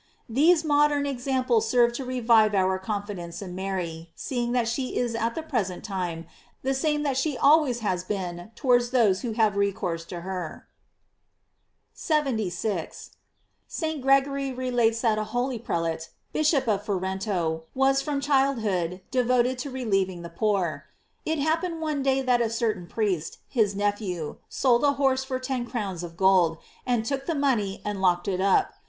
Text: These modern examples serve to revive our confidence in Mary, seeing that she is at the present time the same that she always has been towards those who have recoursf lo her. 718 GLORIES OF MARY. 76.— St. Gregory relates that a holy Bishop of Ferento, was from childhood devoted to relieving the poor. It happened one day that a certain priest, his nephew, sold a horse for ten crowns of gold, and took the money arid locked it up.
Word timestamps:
These 0.27 0.63
modern 0.65 1.05
examples 1.05 1.69
serve 1.69 1.93
to 1.93 2.03
revive 2.03 2.55
our 2.55 2.79
confidence 2.79 3.39
in 3.39 3.53
Mary, 3.53 4.09
seeing 4.15 4.51
that 4.51 4.67
she 4.67 4.97
is 4.97 5.13
at 5.13 5.35
the 5.35 5.43
present 5.43 5.83
time 5.83 6.25
the 6.63 6.73
same 6.73 7.03
that 7.03 7.17
she 7.17 7.37
always 7.37 7.81
has 7.81 8.03
been 8.03 8.49
towards 8.55 8.89
those 8.89 9.21
who 9.21 9.33
have 9.33 9.53
recoursf 9.53 10.11
lo 10.11 10.21
her. 10.21 10.67
718 11.93 12.47
GLORIES 12.49 12.65
OF 12.65 12.65
MARY. 12.65 12.83
76.— 12.87 13.17
St. 13.79 14.01
Gregory 14.01 14.51
relates 14.51 15.01
that 15.01 15.19
a 15.19 15.25
holy 15.25 15.59
Bishop 16.33 16.67
of 16.67 16.83
Ferento, 16.83 17.65
was 17.75 18.01
from 18.01 18.19
childhood 18.19 19.01
devoted 19.11 19.59
to 19.59 19.69
relieving 19.69 20.23
the 20.23 20.29
poor. 20.29 20.85
It 21.27 21.37
happened 21.37 21.79
one 21.79 22.01
day 22.01 22.23
that 22.23 22.41
a 22.41 22.49
certain 22.49 22.87
priest, 22.87 23.37
his 23.47 23.75
nephew, 23.75 24.37
sold 24.49 24.83
a 24.83 24.93
horse 24.93 25.23
for 25.23 25.37
ten 25.37 25.63
crowns 25.67 26.01
of 26.01 26.17
gold, 26.17 26.57
and 26.87 27.05
took 27.05 27.27
the 27.27 27.35
money 27.35 27.83
arid 27.85 27.97
locked 27.99 28.27
it 28.27 28.41
up. 28.41 28.73